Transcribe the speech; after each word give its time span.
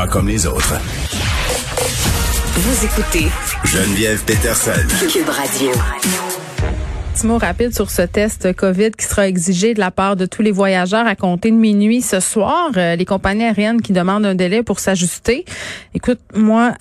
Pas 0.00 0.06
comme 0.06 0.28
les 0.28 0.46
autres. 0.46 0.80
Vous 2.54 2.86
écoutez 2.86 3.26
Geneviève 3.64 4.24
Peterson. 4.24 4.70
Cube 5.12 5.28
Radio. 5.28 5.72
Petit 7.12 7.26
mot 7.26 7.36
rapide 7.36 7.74
sur 7.74 7.90
ce 7.90 8.00
test 8.00 8.56
COVID 8.56 8.92
qui 8.92 9.04
sera 9.04 9.28
exigé 9.28 9.74
de 9.74 9.78
la 9.78 9.90
part 9.90 10.16
de 10.16 10.24
tous 10.24 10.40
les 10.40 10.52
voyageurs 10.52 11.06
à 11.06 11.16
compter 11.16 11.50
de 11.50 11.56
minuit 11.56 12.00
ce 12.00 12.18
soir. 12.18 12.70
Euh, 12.78 12.96
les 12.96 13.04
compagnies 13.04 13.44
aériennes 13.44 13.82
qui 13.82 13.92
demandent 13.92 14.24
un 14.24 14.34
délai 14.34 14.62
pour 14.62 14.78
s'ajuster. 14.78 15.44
Écoute, 15.92 16.20
moi, 16.34 16.72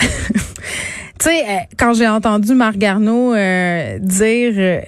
Tu 1.20 1.25
sais, 1.25 1.43
euh, 1.43 1.57
quand 1.77 1.93
j'ai 1.95 2.07
entendu 2.07 2.54
Marc 2.54 2.77
euh, 2.81 3.99
dire 3.99 4.54
euh, 4.55 4.79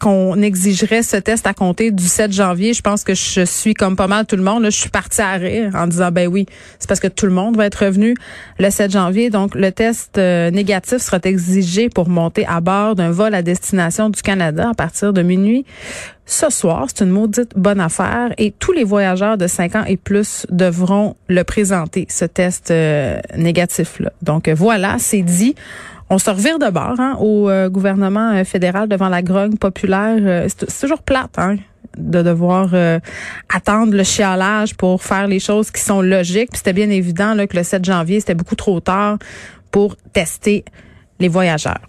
qu'on 0.00 0.42
exigerait 0.42 1.04
ce 1.04 1.16
test 1.16 1.46
à 1.46 1.54
compter 1.54 1.92
du 1.92 2.02
7 2.02 2.32
janvier, 2.32 2.74
je 2.74 2.82
pense 2.82 3.04
que 3.04 3.14
je 3.14 3.44
suis 3.44 3.72
comme 3.72 3.94
pas 3.94 4.08
mal 4.08 4.26
tout 4.26 4.34
le 4.34 4.42
monde. 4.42 4.64
Là, 4.64 4.70
je 4.70 4.76
suis 4.76 4.90
partie 4.90 5.20
à 5.20 5.34
rire 5.34 5.70
en 5.76 5.86
disant, 5.86 6.10
ben 6.10 6.26
oui, 6.26 6.46
c'est 6.80 6.88
parce 6.88 6.98
que 6.98 7.06
tout 7.06 7.26
le 7.26 7.32
monde 7.32 7.56
va 7.56 7.66
être 7.66 7.84
revenu 7.84 8.16
le 8.58 8.68
7 8.68 8.90
janvier. 8.90 9.30
Donc, 9.30 9.54
le 9.54 9.70
test 9.70 10.18
négatif 10.18 10.98
sera 10.98 11.20
exigé 11.22 11.88
pour 11.88 12.08
monter 12.08 12.44
à 12.46 12.60
bord 12.60 12.96
d'un 12.96 13.12
vol 13.12 13.32
à 13.32 13.42
destination 13.42 14.10
du 14.10 14.22
Canada 14.22 14.70
à 14.70 14.74
partir 14.74 15.12
de 15.12 15.22
minuit 15.22 15.64
ce 16.26 16.50
soir. 16.50 16.86
C'est 16.88 17.04
une 17.04 17.10
maudite 17.10 17.52
bonne 17.56 17.80
affaire 17.80 18.32
et 18.36 18.50
tous 18.50 18.72
les 18.72 18.84
voyageurs 18.84 19.38
de 19.38 19.46
5 19.46 19.76
ans 19.76 19.84
et 19.86 19.96
plus 19.96 20.46
devront 20.50 21.16
le 21.28 21.42
présenter, 21.44 22.06
ce 22.10 22.24
test 22.24 22.70
euh, 22.70 23.20
négatif-là. 23.36 24.12
Donc 24.22 24.48
voilà, 24.48 24.96
c'est 24.98 25.22
dit. 25.22 25.54
On 26.10 26.18
se 26.18 26.30
revire 26.30 26.58
de 26.58 26.70
bord 26.70 27.00
hein, 27.00 27.16
au 27.18 27.48
euh, 27.48 27.68
gouvernement 27.68 28.32
euh, 28.32 28.44
fédéral 28.44 28.88
devant 28.88 29.08
la 29.08 29.22
grogne 29.22 29.56
populaire. 29.56 30.46
c'est 30.48 30.80
toujours 30.80 31.02
plate 31.02 31.36
hein, 31.38 31.56
de 31.96 32.22
devoir 32.22 32.74
attendre 33.48 33.94
le 33.94 34.02
chialage 34.02 34.74
pour 34.74 35.02
faire 35.02 35.26
les 35.28 35.40
choses 35.40 35.70
qui 35.70 35.80
sont 35.80 36.02
logiques. 36.02 36.50
Puis 36.50 36.58
c'était 36.58 36.72
bien 36.72 36.90
évident 36.90 37.34
que 37.46 37.56
le 37.56 37.62
7 37.62 37.84
janvier, 37.84 38.20
c'était 38.20 38.34
beaucoup 38.34 38.56
trop 38.56 38.80
tard 38.80 39.18
pour 39.70 39.96
tester 40.12 40.64
les 41.18 41.28
voyageurs. 41.28 41.80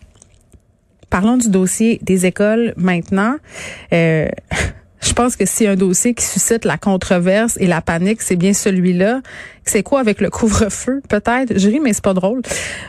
Parlons 1.09 1.38
du 1.38 1.50
dossier 1.50 2.00
des 2.02 2.25
écoles 2.25 2.73
maintenant. 2.77 3.36
Euh, 3.94 4.27
je 5.02 5.14
pense 5.14 5.36
que 5.36 5.45
si 5.45 5.67
un 5.67 5.75
dossier 5.75 6.14
qui 6.14 6.25
suscite 6.25 6.66
la 6.66 6.77
controverse 6.77 7.58
et 7.59 7.67
la 7.67 7.81
panique, 7.81 8.22
c'est 8.22 8.36
bien 8.36 8.53
celui-là 8.53 9.22
c'est 9.70 9.84
quoi 9.84 10.00
avec 10.00 10.22
le 10.22 10.30
couvre-feu, 10.30 11.02
peut-être. 11.10 11.58
Je 11.58 11.70
ris, 11.70 11.80
mais 11.80 11.94
c'est 11.94 12.04
pas 12.04 12.14
drôle. 12.14 12.42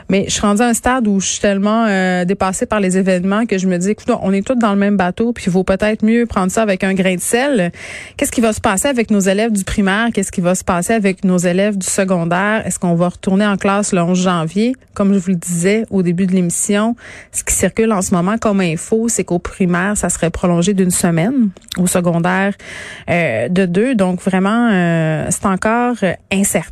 Mais 0.09 0.25
je 0.27 0.31
suis 0.31 0.41
rendue 0.41 0.61
à 0.61 0.67
un 0.67 0.73
stade 0.73 1.07
où 1.07 1.19
je 1.19 1.27
suis 1.27 1.39
tellement 1.39 1.85
euh, 1.87 2.25
dépassée 2.25 2.65
par 2.65 2.79
les 2.79 2.97
événements 2.97 3.45
que 3.45 3.57
je 3.57 3.67
me 3.67 3.77
dis, 3.77 3.91
écoute, 3.91 4.09
on 4.21 4.33
est 4.33 4.45
tous 4.45 4.55
dans 4.55 4.71
le 4.71 4.77
même 4.77 4.97
bateau, 4.97 5.33
puis 5.33 5.45
il 5.47 5.51
vaut 5.51 5.63
peut-être 5.63 6.03
mieux 6.03 6.25
prendre 6.25 6.51
ça 6.51 6.61
avec 6.61 6.83
un 6.83 6.93
grain 6.93 7.15
de 7.15 7.21
sel. 7.21 7.71
Qu'est-ce 8.17 8.31
qui 8.31 8.41
va 8.41 8.53
se 8.53 8.61
passer 8.61 8.87
avec 8.87 9.11
nos 9.11 9.19
élèves 9.19 9.51
du 9.51 9.63
primaire? 9.63 10.07
Qu'est-ce 10.13 10.31
qui 10.31 10.41
va 10.41 10.55
se 10.55 10.63
passer 10.63 10.93
avec 10.93 11.23
nos 11.23 11.37
élèves 11.37 11.77
du 11.77 11.87
secondaire? 11.87 12.65
Est-ce 12.65 12.79
qu'on 12.79 12.95
va 12.95 13.09
retourner 13.09 13.45
en 13.45 13.57
classe 13.57 13.93
le 13.93 14.01
11 14.01 14.21
janvier? 14.21 14.75
Comme 14.93 15.13
je 15.13 15.19
vous 15.19 15.29
le 15.29 15.35
disais 15.35 15.85
au 15.89 16.03
début 16.03 16.27
de 16.27 16.33
l'émission, 16.33 16.95
ce 17.31 17.43
qui 17.43 17.53
circule 17.53 17.91
en 17.93 18.01
ce 18.01 18.13
moment 18.13 18.37
comme 18.37 18.61
info, 18.61 19.07
c'est 19.07 19.23
qu'au 19.23 19.39
primaire, 19.39 19.95
ça 19.95 20.09
serait 20.09 20.29
prolongé 20.29 20.73
d'une 20.73 20.91
semaine, 20.91 21.49
au 21.77 21.87
secondaire 21.87 22.53
euh, 23.09 23.47
de 23.49 23.65
deux. 23.65 23.95
Donc 23.95 24.21
vraiment, 24.21 24.69
euh, 24.71 25.27
c'est 25.29 25.45
encore 25.45 25.95
incertain. 26.31 26.68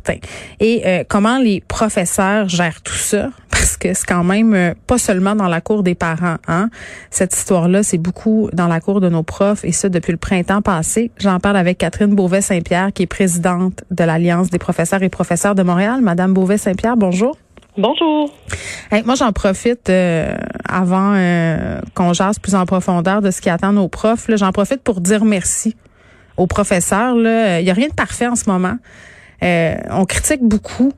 Et 0.60 0.82
euh, 0.86 1.04
comment 1.08 1.38
les 1.38 1.60
professeurs 1.60 2.48
gèrent 2.48 2.82
tout 2.82 2.94
ça? 2.94 3.30
Parce 3.50 3.76
que 3.76 3.92
c'est 3.92 4.06
quand 4.06 4.24
même 4.24 4.54
euh, 4.54 4.74
pas 4.86 4.98
seulement 4.98 5.34
dans 5.34 5.48
la 5.48 5.60
cour 5.60 5.82
des 5.82 5.94
parents. 5.94 6.36
Hein? 6.46 6.70
Cette 7.10 7.34
histoire-là, 7.34 7.82
c'est 7.82 7.98
beaucoup 7.98 8.48
dans 8.52 8.68
la 8.68 8.80
cour 8.80 9.00
de 9.00 9.08
nos 9.08 9.22
profs 9.22 9.64
et 9.64 9.72
ça 9.72 9.88
depuis 9.88 10.12
le 10.12 10.18
printemps 10.18 10.62
passé. 10.62 11.10
J'en 11.18 11.40
parle 11.40 11.56
avec 11.56 11.78
Catherine 11.78 12.14
Beauvais-Saint-Pierre, 12.14 12.92
qui 12.92 13.02
est 13.02 13.06
présidente 13.06 13.84
de 13.90 14.04
l'Alliance 14.04 14.50
des 14.50 14.58
professeurs 14.58 15.02
et 15.02 15.08
professeurs 15.08 15.54
de 15.54 15.62
Montréal. 15.62 16.00
Madame 16.00 16.32
Beauvais-Saint-Pierre, 16.34 16.96
bonjour. 16.96 17.36
Bonjour. 17.76 18.32
moi, 19.04 19.14
j'en 19.14 19.32
profite 19.32 19.88
euh, 19.88 20.36
avant 20.68 21.14
qu'on 21.94 22.12
jase 22.12 22.40
plus 22.40 22.56
en 22.56 22.66
profondeur 22.66 23.22
de 23.22 23.30
ce 23.30 23.40
qui 23.40 23.50
attend 23.50 23.72
nos 23.72 23.88
profs. 23.88 24.28
J'en 24.34 24.50
profite 24.50 24.82
pour 24.82 25.00
dire 25.00 25.24
merci 25.24 25.76
aux 26.36 26.48
professeurs. 26.48 27.14
Il 27.14 27.64
n'y 27.64 27.70
a 27.70 27.74
rien 27.74 27.88
de 27.88 27.94
parfait 27.94 28.26
en 28.26 28.34
ce 28.34 28.50
moment. 28.50 28.78
Euh, 29.42 29.76
on 29.90 30.04
critique 30.04 30.42
beaucoup, 30.42 30.92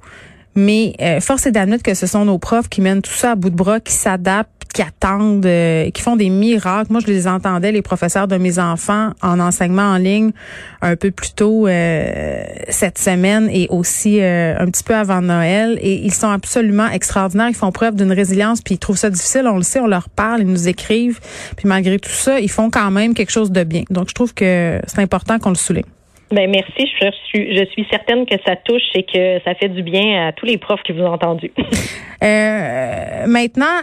mais 0.54 0.94
euh, 1.00 1.20
force 1.20 1.46
est 1.46 1.52
d'admettre 1.52 1.82
que 1.82 1.94
ce 1.94 2.06
sont 2.06 2.24
nos 2.24 2.38
profs 2.38 2.68
qui 2.68 2.80
mènent 2.80 3.02
tout 3.02 3.12
ça 3.12 3.32
à 3.32 3.34
bout 3.34 3.50
de 3.50 3.56
bras, 3.56 3.80
qui 3.80 3.92
s'adaptent, 3.92 4.50
qui 4.72 4.82
attendent, 4.82 5.44
euh, 5.46 5.90
qui 5.90 6.00
font 6.00 6.14
des 6.14 6.30
miracles. 6.30 6.92
Moi, 6.92 7.00
je 7.00 7.08
les 7.08 7.26
entendais, 7.26 7.72
les 7.72 7.82
professeurs 7.82 8.28
de 8.28 8.36
mes 8.36 8.60
enfants, 8.60 9.10
en 9.20 9.40
enseignement 9.40 9.82
en 9.82 9.96
ligne 9.96 10.30
un 10.80 10.94
peu 10.94 11.10
plus 11.10 11.32
tôt 11.34 11.66
cette 11.66 12.98
semaine 12.98 13.50
et 13.52 13.66
aussi 13.68 14.20
un 14.22 14.66
petit 14.66 14.84
peu 14.84 14.94
avant 14.94 15.22
Noël. 15.22 15.76
Et 15.82 15.94
ils 16.04 16.14
sont 16.14 16.30
absolument 16.30 16.88
extraordinaires. 16.88 17.48
Ils 17.48 17.56
font 17.56 17.72
preuve 17.72 17.96
d'une 17.96 18.12
résilience, 18.12 18.62
puis 18.62 18.76
ils 18.76 18.78
trouvent 18.78 18.96
ça 18.96 19.10
difficile. 19.10 19.42
On 19.46 19.56
le 19.56 19.64
sait, 19.64 19.80
on 19.80 19.88
leur 19.88 20.08
parle, 20.08 20.42
ils 20.42 20.46
nous 20.46 20.68
écrivent. 20.68 21.18
Puis 21.56 21.66
malgré 21.66 21.98
tout 21.98 22.10
ça, 22.10 22.38
ils 22.38 22.50
font 22.50 22.70
quand 22.70 22.92
même 22.92 23.14
quelque 23.14 23.32
chose 23.32 23.50
de 23.50 23.64
bien. 23.64 23.82
Donc, 23.90 24.08
je 24.08 24.14
trouve 24.14 24.34
que 24.34 24.80
c'est 24.86 25.00
important 25.00 25.40
qu'on 25.40 25.50
le 25.50 25.56
souligne. 25.56 25.84
Ben 26.30 26.48
merci. 26.48 26.88
Je 27.00 27.10
suis, 27.26 27.56
je 27.56 27.64
suis 27.72 27.86
certaine 27.91 28.24
que 28.24 28.36
ça 28.46 28.54
touche 28.56 28.82
et 28.94 29.02
que 29.02 29.41
ça 29.44 29.54
fait 29.54 29.68
du 29.68 29.82
bien 29.82 30.28
à 30.28 30.32
tous 30.32 30.46
les 30.46 30.58
profs 30.58 30.82
qui 30.82 30.92
vous 30.92 31.02
ont 31.02 31.12
entendu. 31.12 31.50
euh, 32.22 33.26
maintenant, 33.26 33.80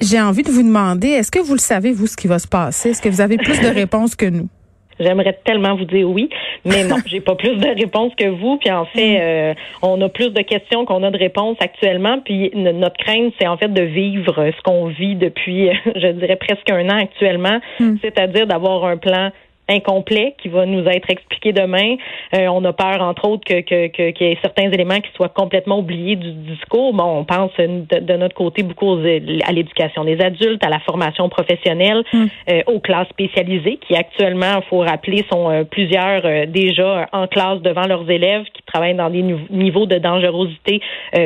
j'ai 0.00 0.20
envie 0.20 0.42
de 0.42 0.50
vous 0.50 0.62
demander, 0.62 1.08
est-ce 1.08 1.30
que 1.30 1.38
vous 1.38 1.54
le 1.54 1.60
savez, 1.60 1.92
vous, 1.92 2.06
ce 2.06 2.16
qui 2.16 2.26
va 2.26 2.38
se 2.38 2.48
passer? 2.48 2.90
Est-ce 2.90 3.00
que 3.00 3.08
vous 3.08 3.20
avez 3.20 3.36
plus 3.36 3.60
de 3.60 3.68
réponses 3.74 4.16
que 4.16 4.26
nous? 4.26 4.48
J'aimerais 4.98 5.38
tellement 5.44 5.76
vous 5.76 5.84
dire 5.84 6.08
oui, 6.08 6.30
mais 6.64 6.84
non, 6.84 6.96
j'ai 7.06 7.20
pas 7.20 7.34
plus 7.34 7.56
de 7.56 7.68
réponses 7.68 8.12
que 8.16 8.28
vous. 8.28 8.56
Puis 8.56 8.70
en 8.70 8.86
fait, 8.86 9.18
mm. 9.18 9.20
euh, 9.20 9.54
on 9.82 10.00
a 10.00 10.08
plus 10.08 10.30
de 10.30 10.42
questions 10.42 10.84
qu'on 10.84 11.02
a 11.02 11.10
de 11.10 11.18
réponses 11.18 11.58
actuellement. 11.60 12.18
Puis 12.24 12.50
notre 12.54 12.96
crainte, 12.96 13.32
c'est 13.38 13.46
en 13.46 13.56
fait 13.56 13.72
de 13.72 13.82
vivre 13.82 14.50
ce 14.56 14.62
qu'on 14.62 14.86
vit 14.86 15.14
depuis, 15.14 15.68
je 15.94 16.08
dirais 16.12 16.36
presque 16.36 16.70
un 16.70 16.88
an 16.88 16.98
actuellement, 16.98 17.60
mm. 17.78 17.96
c'est-à-dire 18.02 18.46
d'avoir 18.46 18.84
un 18.84 18.96
plan 18.96 19.30
incomplet 19.68 20.34
qui 20.40 20.48
va 20.48 20.66
nous 20.66 20.84
être 20.86 21.10
expliqué 21.10 21.52
demain. 21.52 21.96
Euh, 22.34 22.46
on 22.48 22.64
a 22.64 22.72
peur, 22.72 23.00
entre 23.00 23.28
autres, 23.28 23.44
que 23.44 23.60
qu'il 23.60 24.26
y 24.26 24.30
ait 24.30 24.38
certains 24.42 24.70
éléments 24.70 25.00
qui 25.00 25.10
soient 25.14 25.28
complètement 25.28 25.78
oubliés 25.78 26.16
du 26.16 26.32
discours. 26.32 26.92
Bon, 26.92 27.18
on 27.18 27.24
pense 27.24 27.50
de, 27.58 28.16
notre 28.16 28.34
côté 28.34 28.62
beaucoup 28.62 28.92
à 28.94 29.52
l'éducation 29.52 30.04
des 30.04 30.20
adultes, 30.20 30.64
à 30.64 30.68
la 30.68 30.80
formation 30.80 31.28
professionnelle, 31.28 32.02
mm. 32.12 32.24
euh, 32.50 32.62
aux 32.66 32.80
classes 32.80 33.08
spécialisées, 33.08 33.78
qui 33.86 33.96
actuellement, 33.96 34.56
il 34.56 34.68
faut 34.68 34.78
rappeler, 34.78 35.24
sont 35.30 35.50
euh, 35.50 35.64
plusieurs 35.64 36.46
déjà 36.46 37.08
en 37.12 37.26
classe 37.26 37.60
devant 37.60 37.86
leurs 37.86 38.08
élèves 38.10 38.44
qui 38.52 38.62
travaillent 38.76 38.94
dans 38.94 39.10
des 39.10 39.22
niveaux 39.50 39.86
de 39.86 39.96
dangerosité 39.96 40.80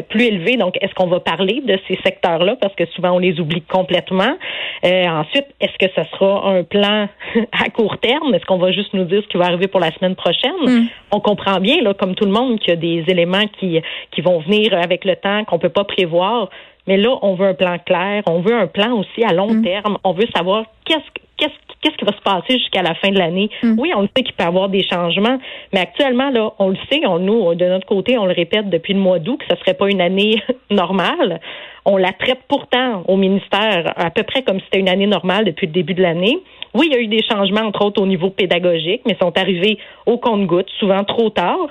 plus 0.09 0.25
élevés. 0.25 0.56
Donc, 0.56 0.77
est-ce 0.81 0.94
qu'on 0.94 1.09
va 1.09 1.21
parler 1.21 1.62
de 1.66 1.78
ces 1.88 1.99
secteurs-là? 2.05 2.56
Parce 2.61 2.75
que 2.75 2.87
souvent 2.87 3.12
on 3.12 3.19
les 3.19 3.41
oublie 3.41 3.62
complètement. 3.62 4.37
ensuite, 4.84 5.47
est-ce 5.60 5.77
que 5.78 5.93
ce 5.97 6.09
sera 6.10 6.49
un 6.49 6.62
plan 6.62 7.09
à 7.53 7.71
court 7.71 7.99
terme? 7.99 8.34
Est-ce 8.34 8.44
qu'on 8.47 8.59
va 8.59 8.72
juste 8.72 8.94
nous 8.94 9.05
dire 9.05 9.22
ce 9.22 9.28
qui 9.28 9.37
va 9.37 9.47
arriver 9.47 9.66
pour 9.66 9.81
la 9.81 9.91
semaine 9.93 10.15
prochaine? 10.15 10.53
Hmm. 10.66 10.87
On 11.10 11.21
comprend 11.21 11.60
bien, 11.60 11.83
là, 11.83 11.94
comme 11.94 12.15
tout 12.15 12.25
le 12.25 12.33
monde, 12.33 12.59
qu'il 12.60 12.71
y 12.71 12.72
a 12.72 12.77
des 12.77 13.05
éléments 13.09 13.47
qui, 13.59 13.81
qui 14.12 14.21
vont 14.21 14.41
venir 14.41 14.75
avec 14.75 15.05
le 15.05 15.16
temps 15.16 15.44
qu'on 15.44 15.59
peut 15.59 15.69
pas 15.69 15.84
prévoir. 15.84 16.49
Mais 16.87 16.97
là, 16.97 17.16
on 17.22 17.34
veut 17.34 17.49
un 17.49 17.55
plan 17.55 17.77
clair. 17.78 18.22
On 18.27 18.41
veut 18.41 18.55
un 18.55 18.66
plan 18.66 18.93
aussi 18.93 19.25
à 19.25 19.33
long 19.33 19.53
hmm. 19.53 19.62
terme. 19.62 19.99
On 20.05 20.12
veut 20.12 20.27
savoir 20.34 20.65
qu'est-ce 20.84 21.10
qu'est-ce 21.41 21.71
qu'est-ce 21.81 21.97
qui 21.97 22.05
va 22.05 22.12
se 22.12 22.23
passer 22.23 22.59
jusqu'à 22.59 22.83
la 22.83 22.95
fin 22.95 23.09
de 23.09 23.19
l'année? 23.19 23.51
Hmm. 23.62 23.75
Oui, 23.78 23.91
on 23.97 24.03
le 24.03 24.09
sait 24.15 24.23
qu'il 24.23 24.34
peut 24.34 24.45
y 24.45 24.47
avoir 24.47 24.69
des 24.69 24.84
changements, 24.84 25.39
mais 25.73 25.81
actuellement, 25.81 26.31
là, 26.31 26.53
on 26.59 26.69
le 26.69 26.77
sait, 26.91 27.01
on, 27.06 27.19
nous, 27.19 27.55
de 27.55 27.65
notre 27.65 27.87
côté, 27.87 28.19
on 28.19 28.27
le 28.27 28.34
répète 28.34 28.69
depuis 28.69 28.95
le 28.95 29.01
mois 29.01 29.19
d'août 29.19 29.39
que 29.39 29.47
ce 29.49 29.61
serait 29.61 29.75
pas 29.75 29.89
une 29.89 30.01
année 30.01 30.43
normale. 30.71 31.41
On 31.87 31.97
la 31.97 32.12
traite 32.12 32.41
pourtant 32.49 33.03
au 33.09 33.17
ministère 33.17 33.95
à 33.97 34.11
peu 34.11 34.23
près 34.23 34.43
comme 34.43 34.59
si 34.59 34.65
c'était 34.67 34.81
une 34.81 34.89
année 34.89 35.06
normale 35.06 35.45
depuis 35.45 35.67
le 35.67 35.73
début 35.73 35.95
de 35.95 36.03
l'année. 36.03 36.39
Oui, 36.75 36.89
il 36.91 36.93
y 36.93 36.97
a 36.97 37.01
eu 37.01 37.09
des 37.09 37.23
changements, 37.23 37.62
entre 37.62 37.84
autres 37.84 38.01
au 38.01 38.07
niveau 38.07 38.31
pédagogique, 38.31 39.03
mais 39.07 39.17
sont 39.21 39.37
arrivés 39.37 39.78
au 40.07 40.19
compte-gouttes, 40.19 40.71
souvent 40.78 41.03
trop 41.05 41.31
tard. 41.31 41.69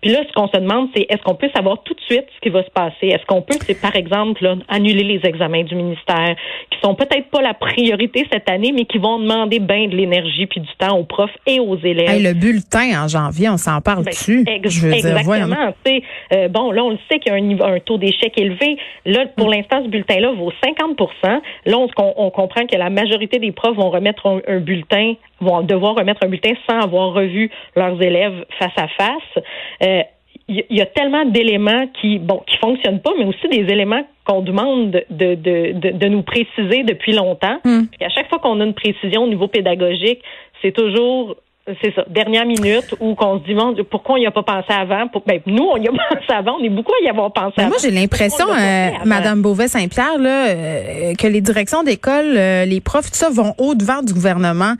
Puis 0.00 0.12
là, 0.12 0.20
ce 0.28 0.32
qu'on 0.32 0.46
se 0.46 0.56
demande, 0.56 0.88
c'est 0.94 1.06
est-ce 1.08 1.22
qu'on 1.22 1.34
peut 1.34 1.50
savoir 1.54 1.82
tout 1.82 1.94
de 1.94 2.00
suite 2.00 2.26
ce 2.34 2.40
qui 2.40 2.50
va 2.50 2.62
se 2.62 2.70
passer? 2.70 3.08
Est-ce 3.08 3.26
qu'on 3.26 3.42
peut, 3.42 3.56
c'est 3.60 3.80
par 3.80 3.96
exemple, 3.96 4.46
annuler 4.68 5.02
les 5.02 5.20
examens 5.24 5.64
du 5.64 5.74
ministère, 5.74 6.36
qui 6.70 6.78
sont 6.80 6.94
peut-être 6.94 7.28
pas 7.30 7.42
la 7.42 7.54
priorité 7.54 8.26
cette 8.32 8.48
année, 8.48 8.72
mais 8.72 8.84
qui 8.84 8.98
vont 8.98 9.18
demander 9.18 9.58
bien 9.58 9.88
de 9.88 9.96
l'énergie 9.96 10.46
puis 10.46 10.60
du 10.60 10.70
temps 10.78 10.96
aux 10.96 11.04
profs 11.04 11.36
et 11.46 11.58
aux 11.58 11.76
élèves? 11.76 12.22
le 12.22 12.32
bulletin 12.32 13.04
en 13.04 13.08
janvier, 13.08 13.48
on 13.48 13.56
s'en 13.56 13.80
parle 13.80 14.04
ben, 14.04 14.10
dessus. 14.10 14.44
je 14.64 14.80
veux 14.80 14.92
exactement. 14.92 15.72
Dire, 15.84 16.02
euh, 16.32 16.48
bon, 16.48 16.70
là, 16.70 16.84
on 16.84 16.90
le 16.90 16.98
sait 17.10 17.18
qu'il 17.18 17.32
y 17.32 17.34
a 17.34 17.66
un, 17.66 17.74
un 17.74 17.80
taux 17.80 17.98
d'échec 17.98 18.32
élevé. 18.38 18.76
Là, 19.04 19.26
pour 19.36 19.48
mm. 19.48 19.52
l'instant, 19.52 19.82
ce 19.84 19.88
bulletin-là 19.88 20.32
vaut 20.32 20.52
50% 20.64 21.40
Là, 21.66 21.76
on, 21.76 21.88
on, 21.96 22.30
comprend 22.30 22.66
que 22.66 22.76
la 22.76 22.90
majorité 22.90 23.38
des 23.38 23.52
profs 23.52 23.76
vont 23.76 23.90
remettre 23.90 24.42
un 24.46 24.60
bulletin 24.60 25.14
vont 25.40 25.62
devoir 25.62 25.94
remettre 25.94 26.24
un 26.24 26.28
bulletin 26.28 26.54
sans 26.68 26.80
avoir 26.80 27.12
revu 27.12 27.50
leurs 27.76 28.00
élèves 28.00 28.44
face 28.58 28.72
à 28.76 28.88
face. 28.88 29.44
Euh, 29.82 30.02
il 30.50 30.64
y, 30.70 30.80
a 30.80 30.86
tellement 30.86 31.26
d'éléments 31.26 31.88
qui 32.00 32.18
bon 32.18 32.42
qui 32.46 32.56
fonctionnent 32.56 33.02
pas, 33.02 33.10
mais 33.18 33.26
aussi 33.26 33.48
des 33.48 33.70
éléments 33.70 34.02
qu'on 34.24 34.40
demande 34.40 34.92
de, 34.92 35.04
de, 35.10 35.34
de, 35.34 35.90
de, 35.90 36.06
nous 36.08 36.22
préciser 36.22 36.84
depuis 36.84 37.12
longtemps. 37.12 37.58
Et 37.66 37.68
hmm. 37.68 37.86
à 38.00 38.08
chaque 38.08 38.30
fois 38.30 38.38
qu'on 38.38 38.58
a 38.62 38.64
une 38.64 38.72
précision 38.72 39.24
au 39.24 39.28
niveau 39.28 39.46
pédagogique, 39.46 40.22
c'est 40.62 40.72
toujours 40.72 41.36
c'est 41.82 41.94
ça, 41.94 42.04
dernière 42.08 42.46
minute, 42.46 42.94
où 43.00 43.14
qu'on 43.14 43.40
se 43.40 43.52
bon, 43.52 43.74
pourquoi 43.90 44.16
on 44.16 44.18
n'y 44.18 44.26
a 44.26 44.30
pas 44.30 44.42
pensé 44.42 44.72
avant? 44.72 45.08
Pour, 45.08 45.22
ben, 45.26 45.40
nous, 45.46 45.64
on 45.64 45.76
y 45.76 45.88
a 45.88 45.90
pensé 46.10 46.32
avant, 46.32 46.56
on 46.58 46.64
est 46.64 46.70
beaucoup 46.70 46.92
à 47.00 47.04
y 47.04 47.08
avoir 47.08 47.32
pensé 47.32 47.54
avant. 47.58 47.68
Moi, 47.68 47.78
j'ai 47.80 47.90
l'impression, 47.90 48.46
euh, 48.48 48.90
Madame 49.04 49.42
Beauvais-Saint-Pierre, 49.42 50.18
là, 50.18 50.48
euh, 50.48 51.14
que 51.14 51.26
les 51.26 51.40
directions 51.40 51.82
d'école, 51.82 52.36
euh, 52.36 52.64
les 52.64 52.80
profs, 52.80 53.10
tout 53.10 53.18
ça, 53.18 53.30
vont 53.30 53.54
au-devant 53.58 54.02
du 54.02 54.14
gouvernement. 54.14 54.74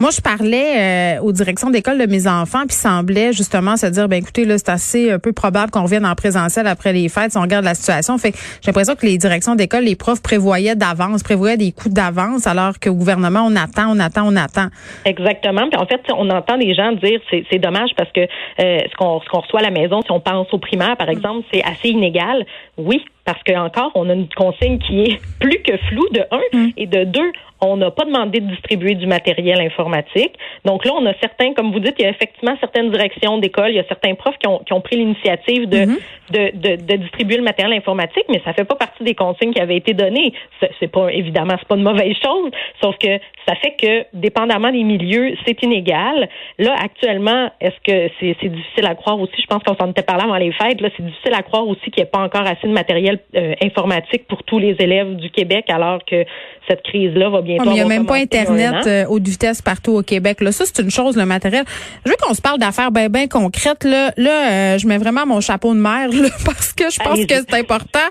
Moi, 0.00 0.10
je 0.10 0.20
parlais 0.20 1.18
euh, 1.18 1.22
aux 1.22 1.30
directions 1.30 1.70
d'école 1.70 1.98
de 1.98 2.06
mes 2.06 2.26
enfants, 2.26 2.66
puis 2.66 2.76
semblait 2.76 3.32
justement 3.32 3.76
se 3.76 3.86
dire, 3.86 4.08
ben 4.08 4.16
écoutez, 4.16 4.44
là, 4.44 4.58
c'est 4.58 4.68
assez 4.68 5.12
un 5.12 5.20
peu 5.20 5.32
probable 5.32 5.70
qu'on 5.70 5.84
revienne 5.84 6.04
en 6.04 6.16
présentiel 6.16 6.66
après 6.66 6.92
les 6.92 7.08
fêtes 7.08 7.30
si 7.30 7.38
on 7.38 7.42
regarde 7.42 7.64
la 7.64 7.74
situation. 7.74 8.18
Fait 8.18 8.32
j'ai 8.60 8.66
l'impression 8.66 8.96
que 8.96 9.06
les 9.06 9.18
directions 9.18 9.54
d'école, 9.54 9.84
les 9.84 9.94
profs 9.94 10.20
prévoyaient 10.20 10.74
d'avance, 10.74 11.22
prévoyaient 11.22 11.56
des 11.56 11.70
coûts 11.70 11.88
d'avance, 11.88 12.48
alors 12.48 12.80
que 12.80 12.90
au 12.90 12.94
gouvernement, 12.94 13.46
on 13.46 13.54
attend, 13.54 13.88
on 13.88 14.00
attend, 14.00 14.26
on 14.26 14.34
attend. 14.34 14.66
Exactement. 15.04 15.68
Puis 15.70 15.78
en 15.78 15.86
fait, 15.86 16.00
on 16.12 16.28
entend 16.28 16.58
des 16.58 16.74
gens 16.74 16.90
dire, 16.92 17.20
c'est 17.30 17.58
dommage 17.58 17.90
parce 17.96 18.10
que 18.10 18.20
euh, 18.20 18.26
ce 18.58 18.96
qu'on 18.96 19.18
reçoit 19.18 19.60
à 19.60 19.62
la 19.62 19.70
maison, 19.70 20.02
si 20.02 20.10
on 20.10 20.20
pense 20.20 20.52
au 20.52 20.58
primaire, 20.58 20.96
par 20.96 21.08
exemple, 21.08 21.46
c'est 21.52 21.62
assez 21.62 21.90
inégal. 21.90 22.44
Oui, 22.76 23.00
parce 23.24 23.42
que 23.42 23.52
encore, 23.56 23.92
on 23.94 24.08
a 24.10 24.14
une 24.14 24.28
consigne 24.28 24.78
qui 24.78 25.02
est 25.02 25.20
plus 25.40 25.62
que 25.62 25.76
floue 25.88 26.08
de 26.10 26.22
un 26.30 26.42
mm. 26.52 26.70
et 26.76 26.86
de 26.86 27.04
deux, 27.04 27.32
on 27.60 27.76
n'a 27.76 27.90
pas 27.90 28.04
demandé 28.04 28.40
de 28.40 28.46
distribuer 28.50 28.94
du 28.94 29.06
matériel 29.06 29.60
informatique. 29.60 30.36
Donc 30.64 30.84
là, 30.84 30.92
on 30.98 31.06
a 31.06 31.14
certains, 31.20 31.54
comme 31.54 31.72
vous 31.72 31.80
dites, 31.80 31.94
il 31.98 32.02
y 32.02 32.06
a 32.06 32.10
effectivement 32.10 32.56
certaines 32.60 32.90
directions 32.90 33.38
d'école, 33.38 33.70
il 33.70 33.76
y 33.76 33.80
a 33.80 33.88
certains 33.88 34.14
profs 34.14 34.36
qui 34.38 34.46
ont, 34.46 34.58
qui 34.58 34.72
ont 34.72 34.80
pris 34.80 34.96
l'initiative 34.96 35.68
de, 35.68 35.78
mm-hmm. 35.78 35.98
de, 36.30 36.76
de, 36.76 36.82
de, 36.82 36.96
distribuer 36.96 37.36
le 37.36 37.42
matériel 37.42 37.76
informatique, 37.76 38.24
mais 38.28 38.42
ça 38.44 38.52
fait 38.52 38.64
pas 38.64 38.74
partie 38.74 39.02
des 39.02 39.14
consignes 39.14 39.52
qui 39.52 39.60
avaient 39.60 39.76
été 39.76 39.94
données. 39.94 40.32
C'est 40.78 40.88
pas 40.88 41.12
évidemment, 41.12 41.54
c'est 41.58 41.68
pas 41.68 41.76
une 41.76 41.82
mauvaise 41.82 42.16
chose, 42.22 42.50
sauf 42.82 42.96
que 42.98 43.18
ça 43.46 43.54
fait 43.56 43.76
que, 43.80 44.16
dépendamment 44.16 44.70
des 44.70 44.82
milieux, 44.82 45.34
c'est 45.46 45.62
inégal. 45.62 46.28
Là, 46.58 46.74
actuellement, 46.82 47.50
est-ce 47.60 47.76
que 47.84 48.10
c'est 48.20 48.48
difficile 48.48 48.86
à 48.86 48.94
croire 48.94 49.20
aussi? 49.20 49.34
Je 49.38 49.46
pense 49.46 49.62
qu'on 49.62 49.76
s'en 49.76 49.90
était 49.90 50.02
parlé 50.02 50.24
avant 50.24 50.36
les 50.36 50.52
fêtes. 50.52 50.80
Là, 50.80 50.88
c'est 50.96 51.04
difficile 51.04 51.34
à 51.34 51.42
croire 51.42 51.66
aussi 51.68 51.90
qu'il 51.90 52.02
n'y 52.02 52.04
a 52.04 52.06
pas 52.06 52.20
encore 52.20 52.46
assez 52.46 52.66
de 52.66 52.72
matériel 52.72 53.18
euh, 53.36 53.54
informatique 53.62 54.26
pour 54.26 54.42
tous 54.44 54.58
les 54.58 54.76
élèves 54.78 55.16
du 55.16 55.30
Québec, 55.30 55.66
alors 55.68 55.98
que 56.04 56.24
cette 56.68 56.82
crise-là 56.82 57.28
va 57.28 57.42
bientôt. 57.42 57.64
Oh, 57.66 57.70
il 57.70 57.74
n'y 57.74 57.80
a 57.80 57.86
même 57.86 58.06
pas 58.06 58.16
Internet 58.16 58.86
euh, 58.86 59.04
haute 59.08 59.26
vitesse 59.26 59.60
partout 59.60 59.92
au 59.92 60.02
Québec. 60.02 60.40
Là, 60.40 60.50
ça, 60.52 60.64
c'est 60.64 60.82
une 60.82 60.90
chose, 60.90 61.16
le 61.16 61.26
matériel. 61.26 61.64
Je 62.04 62.10
veux 62.10 62.16
qu'on 62.20 62.34
se 62.34 62.40
parle 62.40 62.58
d'affaires 62.58 62.90
bien, 62.90 63.08
bien 63.08 63.28
concrètes. 63.28 63.84
Là, 63.84 64.12
là 64.16 64.74
euh, 64.74 64.78
je 64.78 64.86
mets 64.86 64.98
vraiment 64.98 65.26
mon 65.26 65.40
chapeau 65.40 65.74
de 65.74 65.80
mère 65.80 66.08
là, 66.12 66.28
parce 66.44 66.72
que 66.72 66.90
je 66.90 66.98
pense 66.98 67.24
que 67.26 67.34
c'est 67.34 67.54
important. 67.54 68.08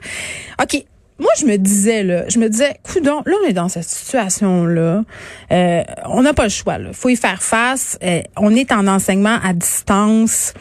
OK. 0.61 0.83
Moi, 1.19 1.31
je 1.39 1.45
me 1.45 1.57
disais, 1.57 2.03
là, 2.03 2.27
je 2.27 2.39
me 2.39 2.49
disais, 2.49 2.75
coudon, 2.83 3.21
là, 3.25 3.33
on 3.43 3.47
est 3.47 3.53
dans 3.53 3.69
cette 3.69 3.83
situation-là. 3.83 5.03
Euh, 5.51 5.83
on 6.05 6.23
n'a 6.23 6.33
pas 6.33 6.43
le 6.43 6.49
choix, 6.49 6.77
là. 6.77 6.91
Faut 6.93 7.09
y 7.09 7.15
faire 7.15 7.41
face. 7.41 7.97
on 8.37 8.55
est 8.55 8.71
en 8.71 8.87
enseignement 8.87 9.37
à 9.43 9.53
distance. 9.53 10.53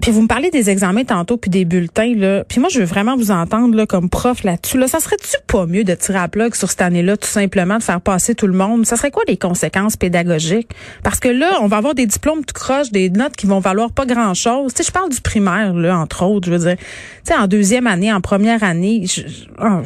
Puis 0.00 0.10
vous 0.10 0.22
me 0.22 0.26
parlez 0.26 0.50
des 0.50 0.70
examens 0.70 1.04
tantôt 1.04 1.36
puis 1.36 1.50
des 1.50 1.64
bulletins 1.64 2.14
là. 2.14 2.44
Puis 2.44 2.60
moi 2.60 2.68
je 2.72 2.80
veux 2.80 2.84
vraiment 2.84 3.16
vous 3.16 3.30
entendre 3.30 3.76
là 3.76 3.86
comme 3.86 4.08
prof 4.08 4.42
là-dessus 4.44 4.78
là. 4.78 4.88
Ça 4.88 5.00
serait-tu 5.00 5.36
pas 5.46 5.66
mieux 5.66 5.84
de 5.84 5.94
tirer 5.94 6.18
à 6.18 6.28
plug 6.28 6.54
sur 6.54 6.70
cette 6.70 6.82
année-là 6.82 7.16
tout 7.16 7.28
simplement 7.28 7.78
de 7.78 7.82
faire 7.82 8.00
passer 8.00 8.34
tout 8.34 8.46
le 8.46 8.54
monde? 8.54 8.86
Ça 8.86 8.96
serait 8.96 9.10
quoi 9.10 9.22
les 9.28 9.36
conséquences 9.36 9.96
pédagogiques? 9.96 10.70
Parce 11.02 11.20
que 11.20 11.28
là 11.28 11.58
on 11.60 11.66
va 11.66 11.76
avoir 11.76 11.94
des 11.94 12.06
diplômes 12.06 12.44
tout 12.44 12.54
croche, 12.54 12.90
des 12.90 13.10
notes 13.10 13.36
qui 13.36 13.46
vont 13.46 13.60
valoir 13.60 13.92
pas 13.92 14.06
grand-chose. 14.06 14.74
Tu 14.74 14.82
je 14.82 14.90
parle 14.90 15.10
du 15.10 15.20
primaire 15.20 15.74
là 15.74 15.98
entre 15.98 16.24
autres, 16.24 16.46
je 16.46 16.52
veux 16.52 16.66
dire. 16.66 16.76
Tu 16.78 17.32
sais 17.32 17.34
en 17.34 17.46
deuxième 17.46 17.86
année, 17.86 18.12
en 18.12 18.20
première 18.20 18.64
année, 18.64 19.04
je, 19.06 19.22
oh, 19.62 19.82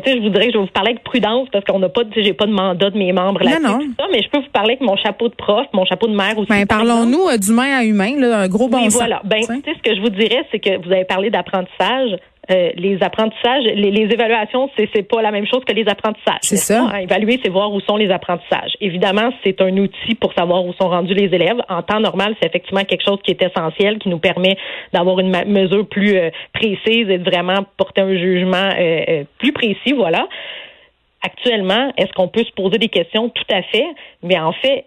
ben, 0.00 0.16
je 0.16 0.22
voudrais, 0.22 0.50
je 0.50 0.58
vais 0.58 0.64
vous 0.64 0.70
parler 0.72 0.90
avec 0.90 1.04
prudence 1.04 1.48
parce 1.52 1.64
qu'on 1.64 1.78
n'a 1.78 1.88
pas, 1.88 2.02
j'ai 2.14 2.32
pas 2.32 2.46
de 2.46 2.52
mandat 2.52 2.90
de 2.90 2.98
mes 2.98 3.12
membres 3.12 3.42
là-dessus, 3.42 3.90
mais 4.10 4.22
je 4.22 4.28
peux 4.28 4.38
vous 4.38 4.50
parler 4.52 4.74
avec 4.74 4.80
mon 4.80 4.96
chapeau 4.96 5.28
de 5.28 5.34
prof, 5.34 5.66
mon 5.72 5.84
chapeau 5.84 6.06
de 6.06 6.14
mère 6.14 6.36
aussi. 6.38 6.48
Ben, 6.48 6.66
parlons-nous 6.66 7.28
euh, 7.28 7.36
d'humain 7.36 7.78
à 7.78 7.84
humain, 7.84 8.18
là, 8.18 8.40
un 8.40 8.48
gros 8.48 8.68
bon 8.68 8.78
oui, 8.78 8.88
voilà. 8.90 9.20
Ben, 9.24 9.42
ce 9.42 9.82
que 9.82 9.94
je 9.94 10.00
vous 10.00 10.10
dirais, 10.10 10.44
c'est 10.50 10.58
que 10.58 10.84
vous 10.84 10.92
avez 10.92 11.04
parlé 11.04 11.30
d'apprentissage. 11.30 12.16
Euh, 12.50 12.70
les 12.76 13.02
apprentissages, 13.02 13.64
les, 13.64 13.90
les 13.90 14.12
évaluations, 14.12 14.70
c'est 14.76 14.88
c'est 14.94 15.02
pas 15.02 15.22
la 15.22 15.30
même 15.30 15.46
chose 15.46 15.64
que 15.64 15.72
les 15.72 15.88
apprentissages. 15.88 16.42
C'est 16.42 16.56
ça. 16.56 16.90
Évaluer, 17.00 17.40
c'est 17.42 17.50
voir 17.50 17.72
où 17.72 17.80
sont 17.80 17.96
les 17.96 18.10
apprentissages. 18.10 18.72
Évidemment, 18.80 19.30
c'est 19.42 19.60
un 19.62 19.74
outil 19.78 20.14
pour 20.14 20.32
savoir 20.34 20.64
où 20.66 20.74
sont 20.74 20.88
rendus 20.88 21.14
les 21.14 21.34
élèves. 21.34 21.60
En 21.70 21.82
temps 21.82 22.00
normal, 22.00 22.34
c'est 22.38 22.48
effectivement 22.48 22.84
quelque 22.84 23.04
chose 23.04 23.18
qui 23.22 23.30
est 23.30 23.42
essentiel, 23.42 23.98
qui 23.98 24.10
nous 24.10 24.18
permet 24.18 24.56
d'avoir 24.92 25.20
une 25.20 25.30
mesure 25.46 25.86
plus 25.88 26.16
euh, 26.16 26.30
précise 26.52 27.08
et 27.08 27.18
de 27.18 27.24
vraiment 27.24 27.64
porter 27.76 28.02
un 28.02 28.14
jugement 28.14 28.68
euh, 28.78 29.24
plus 29.38 29.52
précis. 29.52 29.94
Voilà. 29.96 30.28
Actuellement, 31.22 31.92
est-ce 31.96 32.12
qu'on 32.12 32.28
peut 32.28 32.44
se 32.44 32.52
poser 32.52 32.76
des 32.76 32.88
questions? 32.88 33.30
Tout 33.30 33.50
à 33.50 33.62
fait. 33.62 33.86
Mais 34.22 34.38
en 34.38 34.52
fait, 34.52 34.84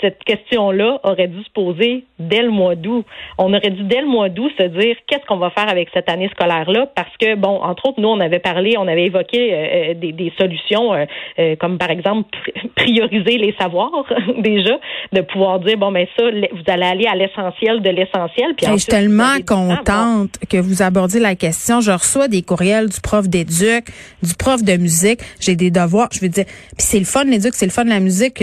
cette 0.00 0.22
question-là 0.24 1.00
aurait 1.04 1.28
dû 1.28 1.42
se 1.42 1.50
poser 1.50 2.04
dès 2.18 2.42
le 2.42 2.50
mois 2.50 2.74
d'août. 2.74 3.04
On 3.38 3.52
aurait 3.52 3.70
dû 3.70 3.82
dès 3.84 4.00
le 4.00 4.06
mois 4.06 4.28
d'août 4.28 4.50
se 4.58 4.64
dire 4.64 4.96
qu'est-ce 5.06 5.24
qu'on 5.26 5.38
va 5.38 5.50
faire 5.50 5.68
avec 5.68 5.88
cette 5.92 6.10
année 6.10 6.28
scolaire-là, 6.28 6.86
parce 6.94 7.14
que 7.18 7.34
bon, 7.34 7.60
entre 7.62 7.88
autres, 7.88 8.00
nous 8.00 8.08
on 8.08 8.20
avait 8.20 8.38
parlé, 8.38 8.76
on 8.78 8.86
avait 8.86 9.06
évoqué 9.06 9.52
euh, 9.52 9.56
euh, 9.56 9.94
des, 9.94 10.12
des, 10.12 10.32
solutions 10.38 10.92
euh, 10.94 11.56
comme 11.56 11.78
par 11.78 11.90
exemple 11.90 12.28
prioriser 12.76 13.38
les 13.38 13.54
savoirs 13.58 14.04
déjà, 14.38 14.78
de 15.12 15.20
pouvoir 15.22 15.60
dire 15.60 15.76
bon 15.76 15.92
ben 15.92 16.06
ça, 16.16 16.24
vous 16.30 16.72
allez 16.72 16.86
aller 16.86 17.06
à 17.06 17.14
l'essentiel 17.14 17.80
de 17.80 17.90
l'essentiel. 17.90 18.54
Puis 18.56 18.66
je 18.66 18.76
suis 18.76 18.86
tellement 18.86 19.36
contente 19.46 20.38
que 20.48 20.58
vous 20.58 20.82
abordiez 20.82 21.20
la 21.20 21.34
question. 21.34 21.80
Je 21.80 21.92
reçois 21.92 22.28
des 22.28 22.42
courriels 22.42 22.88
du 22.88 23.00
prof 23.00 23.28
d'éduc, 23.28 23.86
du 24.22 24.34
prof 24.38 24.62
de 24.62 24.76
musique. 24.76 25.20
J'ai 25.40 25.56
des 25.56 25.70
devoirs. 25.70 26.08
Je 26.12 26.20
veux 26.20 26.28
dire, 26.28 26.44
puis 26.44 26.86
c'est 26.86 26.98
le 26.98 27.04
fun 27.04 27.24
l'éduc, 27.24 27.54
c'est 27.54 27.66
le 27.66 27.72
fun 27.72 27.84
la 27.84 28.00
musique. 28.00 28.42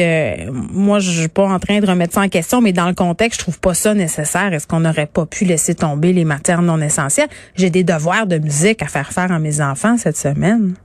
moi 0.71 0.99
je 1.03 1.19
suis 1.21 1.27
pas 1.29 1.45
en 1.45 1.59
train 1.59 1.79
de 1.79 1.87
remettre 1.87 2.13
ça 2.13 2.21
en 2.21 2.29
question, 2.29 2.61
mais 2.61 2.73
dans 2.73 2.87
le 2.87 2.93
contexte, 2.93 3.39
je 3.39 3.45
trouve 3.45 3.59
pas 3.59 3.73
ça 3.73 3.93
nécessaire. 3.93 4.53
Est-ce 4.53 4.67
qu'on 4.67 4.81
n'aurait 4.81 5.07
pas 5.07 5.25
pu 5.25 5.45
laisser 5.45 5.75
tomber 5.75 6.13
les 6.13 6.25
matières 6.25 6.61
non 6.61 6.79
essentielles? 6.79 7.29
J'ai 7.55 7.69
des 7.69 7.83
devoirs 7.83 8.27
de 8.27 8.37
musique 8.37 8.81
à 8.81 8.87
faire 8.87 9.11
faire 9.11 9.31
à 9.31 9.39
mes 9.39 9.61
enfants 9.61 9.97
cette 9.97 10.17
semaine. 10.17 10.75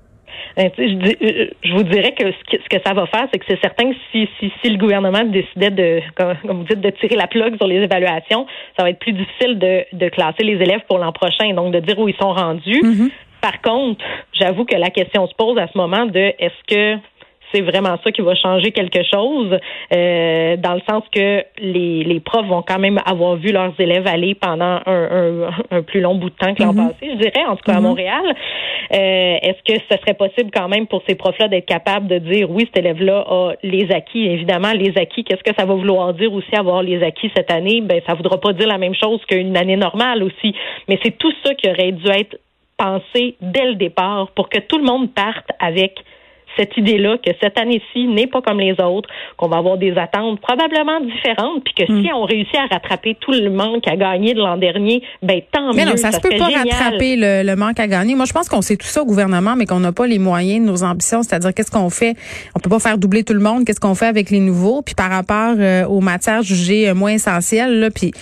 Ben, 0.56 0.70
je, 0.76 1.48
je, 1.62 1.72
vous 1.72 1.84
dirais 1.84 2.14
que 2.18 2.24
ce, 2.32 2.68
que 2.68 2.82
ça 2.84 2.92
va 2.92 3.06
faire, 3.06 3.28
c'est 3.32 3.38
que 3.38 3.44
c'est 3.46 3.60
certain 3.60 3.90
que 3.90 3.96
si, 4.10 4.28
si, 4.40 4.52
si, 4.60 4.70
le 4.70 4.76
gouvernement 4.76 5.24
décidait 5.24 5.70
de, 5.70 6.00
comme, 6.16 6.34
vous 6.42 6.64
dites, 6.64 6.80
de 6.80 6.90
tirer 6.90 7.16
la 7.16 7.26
plug 7.26 7.56
sur 7.56 7.66
les 7.66 7.76
évaluations, 7.76 8.46
ça 8.76 8.82
va 8.82 8.90
être 8.90 8.98
plus 8.98 9.12
difficile 9.12 9.58
de, 9.58 9.84
de 9.92 10.08
classer 10.08 10.42
les 10.42 10.54
élèves 10.54 10.80
pour 10.88 10.98
l'an 10.98 11.12
prochain, 11.12 11.52
donc 11.54 11.72
de 11.72 11.80
dire 11.80 11.98
où 11.98 12.08
ils 12.08 12.16
sont 12.16 12.32
rendus. 12.32 12.80
Mm-hmm. 12.82 13.10
Par 13.40 13.60
contre, 13.62 14.04
j'avoue 14.32 14.64
que 14.64 14.74
la 14.74 14.90
question 14.90 15.28
se 15.28 15.34
pose 15.34 15.58
à 15.58 15.68
ce 15.68 15.78
moment 15.78 16.06
de 16.06 16.34
est-ce 16.38 16.64
que 16.66 17.00
c'est 17.52 17.62
vraiment 17.62 17.96
ça 18.02 18.12
qui 18.12 18.20
va 18.20 18.34
changer 18.34 18.72
quelque 18.72 19.02
chose, 19.02 19.58
euh, 19.94 20.56
dans 20.56 20.74
le 20.74 20.80
sens 20.88 21.02
que 21.14 21.44
les, 21.58 22.04
les 22.04 22.20
profs 22.20 22.46
vont 22.46 22.62
quand 22.62 22.78
même 22.78 23.00
avoir 23.04 23.36
vu 23.36 23.52
leurs 23.52 23.72
élèves 23.78 24.06
aller 24.06 24.34
pendant 24.34 24.80
un, 24.86 25.50
un, 25.70 25.82
plus 25.82 26.00
long 26.00 26.14
bout 26.16 26.30
de 26.30 26.34
temps 26.34 26.54
que 26.54 26.62
l'an 26.62 26.74
mm-hmm. 26.74 26.88
passé, 26.88 27.10
je 27.12 27.16
dirais, 27.16 27.44
en 27.46 27.56
tout 27.56 27.62
cas 27.64 27.74
à 27.74 27.78
mm-hmm. 27.78 27.82
Montréal. 27.82 28.24
Euh, 28.92 29.36
Est-ce 29.42 29.62
que 29.64 29.80
ce 29.90 29.98
serait 29.98 30.14
possible 30.14 30.50
quand 30.54 30.68
même 30.68 30.86
pour 30.86 31.02
ces 31.08 31.14
profs-là 31.14 31.48
d'être 31.48 31.66
capables 31.66 32.06
de 32.06 32.18
dire 32.18 32.50
oui, 32.50 32.64
cet 32.66 32.78
élève-là 32.78 33.24
a 33.28 33.52
les 33.62 33.90
acquis, 33.92 34.26
évidemment, 34.26 34.72
les 34.72 34.96
acquis, 34.96 35.24
qu'est-ce 35.24 35.42
que 35.42 35.54
ça 35.58 35.64
va 35.64 35.74
vouloir 35.74 36.14
dire 36.14 36.32
aussi 36.32 36.54
avoir 36.54 36.82
les 36.82 37.02
acquis 37.02 37.30
cette 37.36 37.50
année? 37.50 37.80
Ben, 37.82 38.00
ça 38.06 38.14
voudra 38.14 38.38
pas 38.38 38.52
dire 38.52 38.68
la 38.68 38.78
même 38.78 38.94
chose 38.94 39.20
qu'une 39.26 39.56
année 39.56 39.76
normale 39.76 40.22
aussi. 40.22 40.54
Mais 40.88 40.98
c'est 41.02 41.16
tout 41.16 41.32
ça 41.44 41.54
qui 41.54 41.68
aurait 41.68 41.92
dû 41.92 42.08
être 42.08 42.38
pensé 42.76 43.36
dès 43.40 43.66
le 43.66 43.74
départ 43.74 44.30
pour 44.34 44.48
que 44.48 44.60
tout 44.60 44.78
le 44.78 44.84
monde 44.84 45.12
parte 45.12 45.46
avec 45.58 45.98
cette 46.58 46.76
idée-là 46.76 47.18
que 47.18 47.30
cette 47.40 47.58
année-ci 47.58 48.06
n'est 48.06 48.26
pas 48.26 48.40
comme 48.42 48.60
les 48.60 48.74
autres, 48.80 49.08
qu'on 49.36 49.48
va 49.48 49.58
avoir 49.58 49.78
des 49.78 49.96
attentes 49.96 50.40
probablement 50.40 51.00
différentes, 51.00 51.64
puis 51.64 51.74
que 51.74 51.92
hmm. 51.92 52.02
si 52.02 52.12
on 52.12 52.24
réussit 52.24 52.56
à 52.56 52.74
rattraper 52.74 53.16
tout 53.20 53.32
le 53.32 53.50
manque 53.50 53.86
à 53.86 53.96
gagner 53.96 54.34
de 54.34 54.40
l'an 54.40 54.56
dernier, 54.56 55.02
ben 55.22 55.40
tant 55.52 55.72
mais 55.74 55.84
mieux. 55.84 55.90
Non, 55.90 55.96
ça, 55.96 56.12
se 56.12 56.20
peut 56.20 56.36
pas 56.36 56.46
rattraper 56.46 57.16
le, 57.16 57.54
manque 57.56 57.80
à 57.80 57.86
gagner. 57.86 58.14
Moi, 58.14 58.26
je 58.26 58.32
pense 58.32 58.48
qu'on 58.48 58.62
sait 58.62 58.76
tout 58.76 58.86
ça 58.86 59.02
au 59.02 59.06
gouvernement, 59.06 59.54
mais 59.56 59.66
qu'on 59.66 59.80
n'a 59.80 59.92
pas 59.92 60.06
les 60.06 60.18
moyens 60.18 60.64
de 60.64 60.70
nos 60.70 60.82
ambitions. 60.82 61.22
C'est-à-dire, 61.22 61.54
qu'est-ce 61.54 61.70
qu'on 61.70 61.90
fait? 61.90 62.14
On 62.54 62.60
peut 62.60 62.70
pas 62.70 62.78
faire 62.78 62.98
doubler 62.98 63.24
tout 63.24 63.34
le 63.34 63.40
monde. 63.40 63.64
Qu'est-ce 63.64 63.80
qu'on 63.80 63.94
fait 63.94 64.06
avec 64.06 64.30
les 64.30 64.40
nouveaux? 64.40 64.82
Puis 64.82 64.94
par 64.94 65.10
rapport 65.10 65.54
euh, 65.58 65.84
aux 65.86 66.00
matières 66.00 66.42
jugées 66.42 66.88
euh, 66.88 66.94
moins 66.94 67.12
essentielles, 67.12 67.80
là, 67.80 67.90
puis 67.90 68.12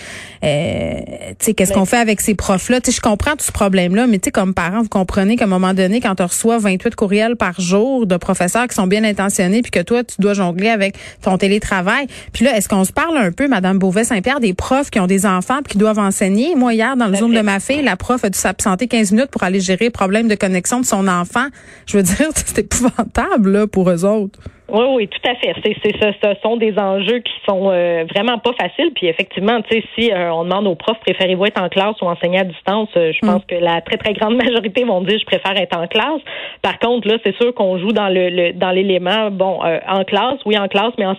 euh, 0.43 0.99
tu 1.39 1.45
sais, 1.45 1.53
qu'est-ce 1.53 1.73
qu'on 1.73 1.85
fait 1.85 1.97
avec 1.97 2.21
ces 2.21 2.35
profs-là? 2.35 2.81
Tu 2.81 2.91
sais, 2.91 2.97
je 2.97 3.01
comprends 3.01 3.31
tout 3.31 3.45
ce 3.45 3.51
problème-là, 3.51 4.07
mais 4.07 4.19
tu 4.19 4.25
sais, 4.25 4.31
comme 4.31 4.53
parent, 4.53 4.81
vous 4.81 4.89
comprenez 4.89 5.35
qu'à 5.35 5.45
un 5.45 5.47
moment 5.47 5.73
donné, 5.73 5.99
quand 5.99 6.19
on 6.21 6.25
reçoit 6.27 6.57
28 6.57 6.95
courriels 6.95 7.35
par 7.35 7.59
jour 7.59 8.05
de 8.05 8.17
professeurs 8.27 8.67
qui 8.67 8.75
sont 8.75 8.87
bien 8.87 9.05
intentionnés, 9.05 9.61
puis 9.61 9.71
que 9.71 9.79
toi, 9.79 10.03
tu 10.03 10.15
dois 10.19 10.33
jongler 10.33 10.67
avec 10.67 10.97
ton 11.21 11.37
télétravail. 11.37 12.07
Puis 12.33 12.43
là, 12.43 12.57
est-ce 12.57 12.67
qu'on 12.67 12.83
se 12.83 12.91
parle 12.91 13.17
un 13.17 13.31
peu, 13.31 13.47
Madame 13.47 13.79
Beauvais-Saint-Pierre, 13.79 14.41
des 14.41 14.53
profs 14.53 14.89
qui 14.89 14.99
ont 14.99 15.07
des 15.07 15.25
enfants 15.25 15.59
puis 15.63 15.73
qui 15.73 15.77
doivent 15.77 15.99
enseigner? 15.99 16.53
Moi, 16.55 16.73
hier, 16.73 16.97
dans 16.97 17.07
le 17.07 17.15
Zoom 17.15 17.33
de 17.33 17.39
ma 17.39 17.61
fille, 17.61 17.81
la 17.81 17.95
prof 17.95 18.25
a 18.25 18.29
dû 18.29 18.37
s'absenter 18.37 18.87
15 18.87 19.13
minutes 19.13 19.31
pour 19.31 19.43
aller 19.43 19.61
gérer 19.61 19.89
problème 19.89 20.27
de 20.27 20.35
connexion 20.35 20.81
de 20.81 20.85
son 20.85 21.07
enfant. 21.07 21.47
Je 21.85 21.95
veux 21.95 22.03
dire, 22.03 22.27
c'est 22.35 22.59
épouvantable 22.59 23.49
là, 23.49 23.67
pour 23.67 23.89
eux 23.89 24.03
autres. 24.03 24.39
Oui, 24.69 24.83
oui, 24.95 25.07
tout 25.07 25.29
à 25.29 25.35
fait. 25.35 25.53
C'est, 25.63 25.75
c'est, 25.81 25.93
ce, 25.97 26.11
ce 26.21 26.41
sont 26.41 26.57
des 26.57 26.77
enjeux 26.77 27.19
qui 27.19 27.33
sont 27.47 27.69
euh, 27.71 28.03
vraiment 28.13 28.37
pas 28.37 28.51
faciles. 28.53 28.91
Puis 28.93 29.07
effectivement, 29.07 29.61
tu 29.61 29.77
sais, 29.77 29.83
si 29.95 30.11
euh, 30.11 30.31
on 30.33 30.43
demande 30.43 30.67
aux 30.67 30.75
profs 30.75 30.99
préférez-vous 30.99 31.45
être 31.45 31.61
en 31.61 31.69
classe 31.69 31.95
ou 32.01 32.05
enseigner 32.05 32.39
à 32.39 32.43
distance, 32.43 32.89
euh, 32.97 33.11
je 33.13 33.25
pense 33.25 33.43
mm. 33.43 33.45
que 33.47 33.55
la 33.55 33.81
très 33.81 33.97
très 33.97 34.13
grande 34.13 34.35
majorité 34.43 34.83
vont 34.83 35.01
dire 35.01 35.17
je 35.19 35.25
préfère 35.25 35.55
être 35.57 35.77
en 35.77 35.87
classe. 35.87 36.21
Par 36.61 36.79
contre, 36.79 37.07
là, 37.07 37.17
c'est 37.23 37.35
sûr 37.37 37.53
qu'on 37.53 37.77
joue 37.79 37.93
dans 37.93 38.09
le, 38.09 38.51
dans 38.53 38.71
l'élément 38.71 39.31
bon 39.31 39.59
en 39.87 40.03
classe, 40.03 40.39
oui 40.45 40.57
en 40.57 40.67
classe, 40.67 40.93
mais 40.97 41.05
en, 41.05 41.15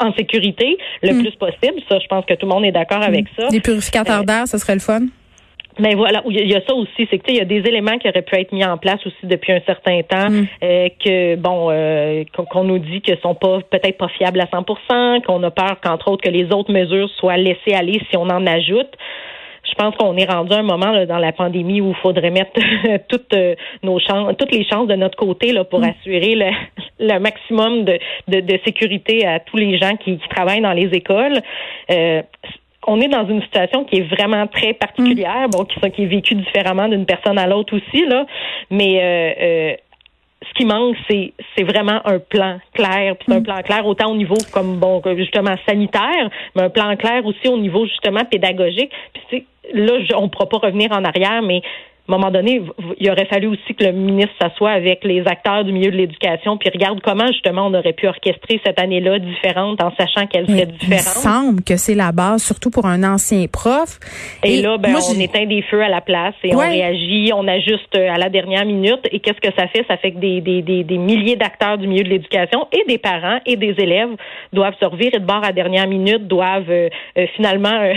en, 0.00 0.12
sécurité 0.16 0.78
le 1.02 1.14
mm. 1.14 1.22
plus 1.22 1.32
possible. 1.32 1.80
Ça, 1.88 1.98
je 1.98 2.06
pense 2.06 2.24
que 2.26 2.34
tout 2.34 2.46
le 2.46 2.52
monde 2.52 2.64
est 2.64 2.72
d'accord 2.72 3.02
avec 3.02 3.24
mm. 3.24 3.40
ça. 3.40 3.48
Les 3.50 3.60
purificateurs 3.60 4.24
d'air, 4.24 4.46
ce 4.46 4.58
serait 4.58 4.74
le 4.74 4.80
fun? 4.80 5.00
Mais 5.78 5.94
voilà, 5.94 6.22
il 6.28 6.48
y 6.48 6.54
a 6.54 6.60
ça 6.66 6.74
aussi, 6.74 7.08
c'est 7.10 7.18
que 7.18 7.24
il 7.28 7.36
y 7.36 7.40
a 7.40 7.44
des 7.44 7.58
éléments 7.68 7.98
qui 7.98 8.08
auraient 8.08 8.22
pu 8.22 8.36
être 8.36 8.52
mis 8.52 8.64
en 8.64 8.78
place 8.78 9.04
aussi 9.06 9.24
depuis 9.24 9.52
un 9.52 9.60
certain 9.66 10.02
temps, 10.02 10.30
mm. 10.30 10.46
euh, 10.62 10.88
que 11.04 11.36
bon, 11.36 11.68
euh, 11.70 12.24
qu'on 12.50 12.64
nous 12.64 12.78
dit 12.78 13.00
que 13.00 13.16
sont 13.16 13.34
pas 13.34 13.58
peut-être 13.70 13.98
pas 13.98 14.08
fiables 14.08 14.40
à 14.40 14.44
100%, 14.44 15.22
qu'on 15.24 15.42
a 15.42 15.50
peur 15.50 15.80
qu'entre 15.82 16.08
autres 16.10 16.22
que 16.22 16.30
les 16.30 16.52
autres 16.52 16.72
mesures 16.72 17.10
soient 17.18 17.36
laissées 17.36 17.74
aller 17.74 18.00
si 18.10 18.16
on 18.16 18.28
en 18.28 18.46
ajoute. 18.46 18.92
Je 19.68 19.74
pense 19.74 19.96
qu'on 19.96 20.16
est 20.16 20.30
rendu 20.30 20.52
à 20.52 20.58
un 20.58 20.62
moment 20.62 21.04
dans 21.06 21.18
la 21.18 21.32
pandémie 21.32 21.80
où 21.80 21.90
il 21.90 21.96
faudrait 21.96 22.30
mettre 22.30 22.52
toutes 23.08 23.32
euh, 23.34 23.54
nos 23.82 23.98
chances, 23.98 24.36
toutes 24.38 24.52
les 24.52 24.64
chances 24.64 24.86
de 24.86 24.94
notre 24.94 25.16
côté 25.16 25.52
là 25.52 25.64
pour 25.64 25.80
mm. 25.80 25.84
assurer 25.84 26.34
le, 26.36 26.50
le 27.00 27.18
maximum 27.18 27.84
de, 27.84 27.98
de, 28.28 28.40
de, 28.40 28.60
sécurité 28.64 29.26
à 29.26 29.40
tous 29.40 29.56
les 29.56 29.78
gens 29.78 29.96
qui, 29.96 30.18
qui 30.18 30.28
travaillent 30.28 30.60
dans 30.60 30.72
les 30.72 30.88
écoles. 30.94 31.40
Euh, 31.90 32.22
on 32.86 33.00
est 33.00 33.08
dans 33.08 33.26
une 33.26 33.42
situation 33.42 33.84
qui 33.84 33.96
est 33.96 34.08
vraiment 34.14 34.46
très 34.46 34.74
particulière, 34.74 35.48
bon, 35.48 35.64
qui, 35.64 35.78
qui 35.90 36.02
est 36.02 36.06
vécue 36.06 36.34
différemment 36.34 36.88
d'une 36.88 37.06
personne 37.06 37.38
à 37.38 37.46
l'autre 37.46 37.76
aussi, 37.76 38.04
là. 38.06 38.26
Mais 38.70 39.00
euh, 39.00 39.42
euh, 39.42 39.74
ce 40.46 40.54
qui 40.54 40.64
manque, 40.66 40.96
c'est 41.08 41.32
c'est 41.56 41.64
vraiment 41.64 42.00
un 42.04 42.18
plan 42.18 42.58
clair. 42.74 43.16
Puis 43.16 43.32
un 43.32 43.40
mm. 43.40 43.44
plan 43.44 43.62
clair 43.62 43.86
autant 43.86 44.10
au 44.10 44.16
niveau 44.16 44.36
comme 44.52 44.78
bon 44.78 45.02
justement 45.16 45.54
sanitaire, 45.66 46.30
mais 46.54 46.62
un 46.62 46.70
plan 46.70 46.94
clair 46.96 47.24
aussi 47.24 47.48
au 47.48 47.58
niveau 47.58 47.86
justement 47.86 48.24
pédagogique. 48.24 48.90
Puis 49.28 49.46
là, 49.72 49.94
on 50.16 50.22
ne 50.22 50.28
pourra 50.28 50.48
pas 50.48 50.58
revenir 50.58 50.92
en 50.92 51.04
arrière, 51.04 51.42
mais 51.42 51.62
à 52.06 52.12
un 52.12 52.18
moment 52.18 52.30
donné, 52.30 52.60
il 52.98 53.10
aurait 53.10 53.26
fallu 53.26 53.46
aussi 53.46 53.74
que 53.74 53.84
le 53.84 53.92
ministre 53.92 54.34
s'assoie 54.40 54.72
avec 54.72 55.04
les 55.04 55.26
acteurs 55.26 55.64
du 55.64 55.72
milieu 55.72 55.90
de 55.90 55.96
l'éducation 55.96 56.58
puis 56.58 56.68
regarde 56.70 57.00
comment 57.02 57.26
justement 57.28 57.66
on 57.66 57.74
aurait 57.74 57.92
pu 57.92 58.06
orchestrer 58.06 58.60
cette 58.64 58.78
année-là 58.78 59.18
différente 59.18 59.82
en 59.82 59.90
sachant 59.96 60.26
qu'elle 60.26 60.46
serait 60.46 60.66
différente. 60.66 61.00
Il 61.16 61.20
semble 61.20 61.62
que 61.62 61.76
c'est 61.76 61.94
la 61.94 62.12
base, 62.12 62.42
surtout 62.42 62.70
pour 62.70 62.86
un 62.86 63.02
ancien 63.04 63.46
prof. 63.46 63.98
Et, 64.44 64.60
là, 64.60 64.76
ben, 64.78 64.94
on 64.96 65.18
éteint 65.18 65.46
des 65.46 65.62
feux 65.62 65.82
à 65.82 65.88
la 65.88 66.00
place 66.00 66.34
et 66.42 66.54
on 66.54 66.58
réagit, 66.58 67.32
on 67.34 67.46
ajuste 67.48 67.94
à 67.94 68.18
la 68.18 68.28
dernière 68.28 68.66
minute. 68.66 69.00
Et 69.10 69.20
qu'est-ce 69.20 69.40
que 69.40 69.54
ça 69.56 69.66
fait? 69.68 69.84
Ça 69.88 69.96
fait 69.96 70.12
que 70.12 70.18
des, 70.18 70.40
des, 70.40 70.62
des, 70.62 70.84
des 70.84 70.98
milliers 70.98 71.36
d'acteurs 71.36 71.78
du 71.78 71.86
milieu 71.86 72.04
de 72.04 72.10
l'éducation 72.10 72.68
et 72.72 72.84
des 72.86 72.98
parents 72.98 73.38
et 73.46 73.56
des 73.56 73.74
élèves 73.78 74.10
doivent 74.52 74.76
se 74.80 74.84
revirer 74.84 75.18
de 75.18 75.24
bord 75.24 75.42
à 75.42 75.48
la 75.48 75.52
dernière 75.52 75.88
minute, 75.88 76.26
doivent 76.26 76.70
euh, 76.70 76.88
euh, 77.18 77.26
finalement 77.36 77.80
euh, 77.80 77.94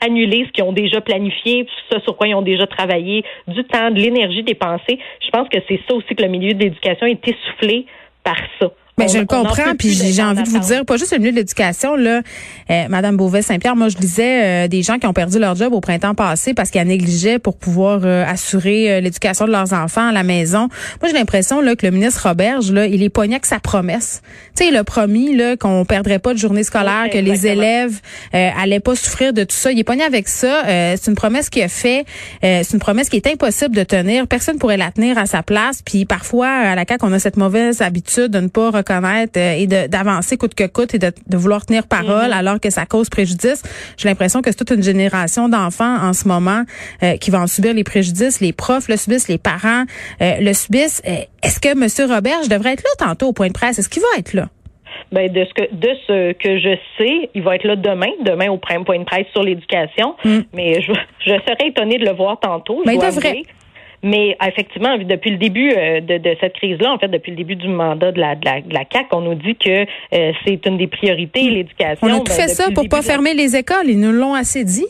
annuler 0.00 0.44
ce 0.46 0.52
qu'ils 0.52 0.64
ont 0.64 0.72
déjà 0.72 1.00
planifié, 1.00 1.66
ce 1.90 2.00
sur 2.00 2.16
quoi 2.16 2.28
ils 2.28 2.34
ont 2.34 2.42
déjà 2.42 2.66
travaillé, 2.66 3.24
du 3.46 3.64
temps, 3.64 3.90
de 3.90 4.00
l'énergie 4.00 4.42
dépensée. 4.42 4.98
Je 5.24 5.30
pense 5.30 5.48
que 5.48 5.58
c'est 5.68 5.80
ça 5.88 5.94
aussi 5.94 6.14
que 6.14 6.22
le 6.22 6.28
milieu 6.28 6.54
de 6.54 6.60
l'éducation 6.60 7.06
est 7.06 7.26
essoufflé 7.26 7.86
par 8.24 8.36
ça. 8.58 8.70
Mais 9.00 9.08
je 9.08 9.18
le 9.18 9.26
comprends, 9.26 9.74
puis 9.78 9.92
j'ai 9.92 10.22
envie 10.22 10.42
de 10.42 10.48
vous 10.48 10.58
dire, 10.58 10.84
pas 10.84 10.96
juste 10.96 11.12
le 11.12 11.18
milieu 11.18 11.32
de 11.32 11.36
l'éducation, 11.36 11.96
là, 11.96 12.20
euh, 12.70 12.84
Madame 12.88 13.16
Beauvais-Saint-Pierre, 13.16 13.76
moi 13.76 13.88
je 13.88 13.98
lisais 13.98 14.64
euh, 14.64 14.68
des 14.68 14.82
gens 14.82 14.98
qui 14.98 15.06
ont 15.06 15.12
perdu 15.12 15.38
leur 15.38 15.56
job 15.56 15.72
au 15.72 15.80
printemps 15.80 16.14
passé 16.14 16.54
parce 16.54 16.70
qu'ils 16.70 16.82
négligeaient 16.82 17.38
pour 17.38 17.56
pouvoir 17.56 18.00
euh, 18.04 18.24
assurer 18.26 18.92
euh, 18.92 19.00
l'éducation 19.00 19.46
de 19.46 19.52
leurs 19.52 19.72
enfants 19.72 20.08
à 20.08 20.12
la 20.12 20.22
maison. 20.22 20.68
Moi 21.00 21.10
j'ai 21.10 21.12
l'impression 21.12 21.60
là 21.60 21.74
que 21.74 21.86
le 21.86 21.92
ministre 21.92 22.28
Roberge, 22.28 22.70
là, 22.70 22.86
il 22.86 23.02
est 23.02 23.08
pogné 23.08 23.34
avec 23.34 23.46
sa 23.46 23.58
promesse. 23.58 24.22
Tu 24.56 24.64
sais, 24.64 24.70
il 24.70 24.76
a 24.76 24.84
promis 24.84 25.34
là 25.34 25.56
qu'on 25.56 25.84
perdrait 25.84 26.18
pas 26.18 26.34
de 26.34 26.38
journée 26.38 26.62
scolaire, 26.62 27.08
que 27.10 27.18
les 27.18 27.46
élèves 27.46 28.00
allaient 28.32 28.80
pas 28.80 28.94
souffrir 28.94 29.32
de 29.32 29.44
tout 29.44 29.56
ça. 29.56 29.72
Il 29.72 29.78
est 29.78 29.84
pogné 29.84 30.02
avec 30.02 30.28
ça. 30.28 30.62
c'est 30.66 31.06
une 31.06 31.14
promesse 31.14 31.48
qu'il 31.48 31.62
a 31.62 31.68
fait. 31.68 32.04
c'est 32.42 32.72
une 32.72 32.78
promesse 32.78 33.08
qui 33.08 33.16
est 33.16 33.26
impossible 33.26 33.74
de 33.74 33.82
tenir. 33.82 34.26
Personne 34.26 34.58
pourrait 34.58 34.76
la 34.76 34.90
tenir 34.90 35.18
à 35.18 35.26
sa 35.26 35.42
place. 35.42 35.82
Puis 35.82 36.04
parfois 36.04 36.48
à 36.48 36.74
la 36.74 36.84
CAQ, 36.86 37.04
on 37.04 37.12
a 37.12 37.18
cette 37.18 37.36
mauvaise 37.36 37.80
habitude 37.82 38.28
de 38.28 38.40
ne 38.40 38.48
pas 38.48 38.70
connaître 38.82 38.89
euh, 38.90 39.52
et 39.52 39.66
d'avancer 39.66 40.36
coûte 40.36 40.54
que 40.54 40.66
coûte 40.66 40.94
et 40.94 40.98
de, 40.98 41.12
vouloir 41.32 41.64
tenir 41.64 41.86
parole 41.86 42.26
mhm. 42.26 42.32
alors 42.32 42.60
que 42.60 42.70
ça 42.70 42.86
cause 42.86 43.08
préjudice. 43.08 43.62
J'ai 43.96 44.08
l'impression 44.08 44.42
que 44.42 44.50
c'est 44.50 44.56
toute 44.56 44.70
une 44.70 44.82
génération 44.82 45.48
d'enfants 45.48 45.96
en 46.02 46.12
ce 46.12 46.26
moment 46.26 46.62
euh, 47.02 47.16
qui 47.16 47.30
vont 47.30 47.38
en 47.38 47.46
subir 47.46 47.74
les 47.74 47.84
préjudices. 47.84 48.40
Les 48.40 48.52
profs 48.52 48.88
le 48.88 48.96
subissent, 48.96 49.28
les 49.28 49.38
parents 49.38 49.84
euh, 50.20 50.34
le 50.40 50.52
subissent. 50.52 51.02
Est-ce 51.04 51.60
que 51.60 51.68
M. 51.68 52.12
Robert, 52.12 52.42
je 52.44 52.48
devrais 52.48 52.72
être 52.72 52.82
là 52.82 53.06
tantôt 53.06 53.28
au 53.28 53.32
point 53.32 53.48
de 53.48 53.52
presse? 53.52 53.78
Est-ce 53.78 53.88
qu'il 53.88 54.02
va 54.02 54.18
être 54.18 54.34
là? 54.34 54.48
Ben 55.12 55.32
de 55.32 55.44
ce 55.44 55.54
que 55.54 55.74
de 55.74 55.88
ce 56.06 56.32
que 56.32 56.58
je 56.58 56.76
sais, 56.98 57.30
il 57.34 57.42
va 57.42 57.56
être 57.56 57.64
là 57.64 57.74
demain, 57.74 58.10
demain 58.24 58.48
au 58.50 58.58
point 58.58 58.98
de 58.98 59.04
presse 59.04 59.26
sur 59.32 59.42
l'éducation. 59.42 60.14
Mm. 60.24 60.38
Mais 60.52 60.82
je, 60.82 60.92
je 61.20 61.30
serais 61.30 61.68
étonnée 61.68 61.98
de 61.98 62.04
le 62.04 62.12
voir 62.12 62.38
tantôt. 62.38 62.82
Mais 62.86 62.96
ben, 62.96 63.08
il 63.08 63.14
devrait. 63.14 63.42
Mais 64.02 64.36
effectivement, 64.46 64.96
depuis 64.96 65.30
le 65.30 65.36
début 65.36 65.72
euh, 65.72 66.00
de, 66.00 66.18
de, 66.18 66.36
cette 66.40 66.54
crise-là, 66.54 66.92
en 66.92 66.98
fait, 66.98 67.08
depuis 67.08 67.32
le 67.32 67.36
début 67.36 67.56
du 67.56 67.68
mandat 67.68 68.12
de 68.12 68.20
la, 68.20 68.34
de 68.34 68.44
la, 68.44 68.60
de 68.62 68.72
la 68.72 68.84
CAC, 68.84 69.06
on 69.12 69.20
nous 69.20 69.34
dit 69.34 69.56
que 69.56 69.84
euh, 70.14 70.32
c'est 70.44 70.64
une 70.66 70.78
des 70.78 70.86
priorités, 70.86 71.50
l'éducation. 71.50 72.06
On 72.06 72.14
a 72.14 72.18
tout 72.18 72.24
ben, 72.24 72.32
fait 72.32 72.48
ça 72.48 72.70
pour 72.74 72.88
pas 72.88 73.02
fermer 73.02 73.34
les 73.34 73.56
écoles. 73.56 73.88
Ils 73.88 74.00
nous 74.00 74.12
l'ont 74.12 74.34
assez 74.34 74.64
dit. 74.64 74.86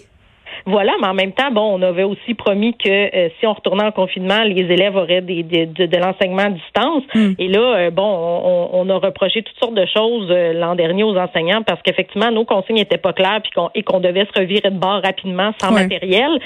Voilà, 0.67 0.93
mais 1.00 1.09
en 1.09 1.14
même 1.14 1.33
temps, 1.33 1.50
bon, 1.50 1.79
on 1.79 1.83
avait 1.83 2.02
aussi 2.02 2.35
promis 2.35 2.75
que 2.75 2.88
euh, 2.88 3.29
si 3.38 3.47
on 3.47 3.52
retournait 3.52 3.85
en 3.85 3.93
confinement, 3.93 4.43
les 4.45 4.62
élèves 4.62 4.97
auraient 4.97 5.21
des, 5.21 5.43
de, 5.43 5.97
l'enseignement 5.97 6.45
à 6.45 6.50
distance. 6.50 7.02
Hmm. 7.14 7.33
Et 7.38 7.49
là, 7.49 7.61
euh, 7.61 7.90
bon, 7.90 8.02
on, 8.02 8.71
on, 8.73 8.90
a 8.90 8.99
reproché 8.99 9.43
toutes 9.43 9.59
sortes 9.59 9.75
de 9.75 9.87
choses 9.87 10.29
euh, 10.31 10.52
l'an 10.52 10.75
dernier 10.75 11.05
aux 11.05 11.17
enseignants 11.17 11.62
parce 11.62 11.81
qu'effectivement, 11.83 12.31
nos 12.31 12.45
consignes 12.45 12.76
n'étaient 12.76 12.99
pas 12.99 13.12
claires 13.12 13.40
puis 13.43 13.52
qu'on, 13.52 13.71
et 13.75 13.83
qu'on 13.83 14.00
devait 14.00 14.26
se 14.33 14.40
revirer 14.40 14.71
de 14.71 14.79
bord 14.79 15.02
rapidement 15.02 15.52
sans 15.59 15.73
matériel. 15.73 16.38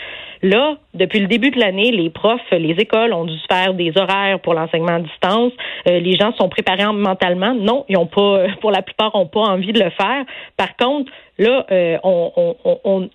Là, 0.43 0.77
depuis 0.93 1.21
le 1.21 1.27
début 1.27 1.51
de 1.51 1.59
l'année, 1.59 1.91
les 1.91 2.11
profs, 2.11 2.41
les 2.53 2.75
écoles 2.79 3.15
ont 3.15 3.25
dû 3.25 3.39
faire 3.51 3.73
des 3.73 3.93
horaires 3.97 4.39
pour 4.41 4.53
l'enseignement 4.53 4.97
à 4.97 5.01
distance. 5.01 5.53
les 5.87 6.17
gens 6.19 6.35
sont 6.39 6.51
préparés 6.51 6.85
mentalement. 6.93 7.55
Non, 7.55 7.87
ils 7.89 7.97
ont 7.97 8.07
pas, 8.07 8.41
pour 8.61 8.71
la 8.71 8.83
plupart, 8.83 9.15
ont 9.15 9.27
pas 9.27 9.41
envie 9.41 9.73
de 9.73 9.83
le 9.83 9.91
faire. 9.91 10.25
Par 10.59 10.77
contre, 10.77 11.11
là, 11.39 11.65
on, 12.03 12.57
on, 12.65 12.79
on, 12.85 13.09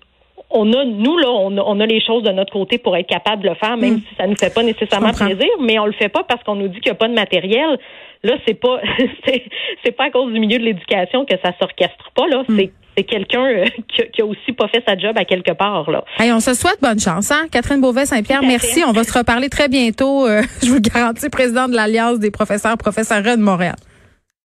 on 0.52 0.74
a, 0.74 0.86
nous, 0.86 1.18
là, 1.18 1.30
on 1.30 1.80
a, 1.80 1.86
les 1.86 2.02
choses 2.02 2.24
de 2.24 2.32
notre 2.32 2.52
côté 2.52 2.78
pour 2.78 2.98
être 2.98 3.08
capable 3.08 3.44
de 3.44 3.50
le 3.50 3.56
faire, 3.56 3.78
même 3.78 3.96
mm. 3.96 4.02
si 4.10 4.16
ça 4.16 4.28
nous 4.28 4.36
fait 4.36 4.54
pas 4.54 4.64
nécessairement 4.64 5.12
plaisir, 5.12 5.50
mais 5.60 5.78
on 5.80 5.86
le 5.86 5.94
fait 5.94 6.10
pas 6.10 6.24
parce 6.24 6.44
qu'on 6.44 6.56
nous 6.56 6.68
dit 6.68 6.80
qu'il 6.80 6.92
n'y 6.92 6.96
a 6.96 7.00
pas 7.00 7.08
de 7.08 7.14
matériel. 7.14 7.78
Là, 8.24 8.34
c'est 8.48 8.60
pas, 8.60 8.82
c'est 9.84 9.92
pas 9.92 10.06
à 10.06 10.10
cause 10.10 10.34
du 10.34 10.40
milieu 10.40 10.58
de 10.58 10.64
l'éducation 10.64 11.26
que 11.26 11.36
ça 11.44 11.54
s'orchestre 11.60 12.12
pas, 12.16 12.28
là. 12.28 12.44
Mm. 12.48 12.58
C'est 12.58 12.72
c'est 13.00 13.04
quelqu'un 13.04 13.46
euh, 13.46 13.66
qui, 14.14 14.22
a 14.22 14.26
aussi 14.26 14.52
pas 14.52 14.68
fait 14.68 14.84
sa 14.86 14.98
job 14.98 15.18
à 15.18 15.26
quelque 15.26 15.52
part. 15.52 15.90
Là. 15.90 16.04
on 16.20 16.40
se 16.40 16.54
souhaite 16.54 16.80
bonne 16.82 17.00
chance. 17.00 17.32
Hein? 17.32 17.48
Catherine 17.52 17.82
Beauvais-Saint-Pierre, 17.82 18.42
merci. 18.42 18.84
On 18.86 18.92
va 18.92 19.04
se 19.04 19.18
reparler 19.18 19.50
très 19.50 19.70
bientôt. 19.70 20.28
Euh, 20.28 20.42
je 20.64 20.70
vous 20.70 20.82
garantis, 20.82 21.30
président 21.30 21.68
de 21.68 21.76
l'Alliance 21.76 22.20
des 22.20 22.32
professeurs, 22.32 22.78
professeurs 22.78 23.22
de 23.22 23.36
Montréal. 23.42 23.76